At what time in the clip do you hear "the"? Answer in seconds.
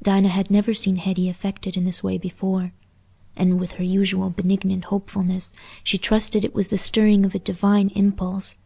6.68-6.78